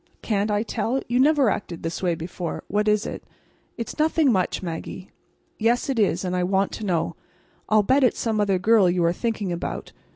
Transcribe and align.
Can't 0.23 0.49
I 0.49 0.63
tell? 0.63 0.99
You 1.07 1.19
never 1.19 1.51
acted 1.51 1.83
this 1.83 2.01
way 2.01 2.15
before. 2.15 2.63
What 2.67 2.87
is 2.87 3.05
it?" 3.05 3.23
"It's 3.77 3.99
nothing 3.99 4.31
much, 4.31 4.63
Maggie." 4.63 5.11
"Yes 5.59 5.89
it 5.89 5.99
is; 5.99 6.25
and 6.25 6.35
I 6.35 6.41
want 6.43 6.71
to 6.71 6.85
know. 6.87 7.15
I'll 7.69 7.83
bet 7.83 8.03
it's 8.03 8.19
some 8.19 8.41
other 8.41 8.57
girl 8.57 8.89
you 8.89 9.03
are 9.03 9.13
thinking 9.13 9.51
about. 9.51 9.91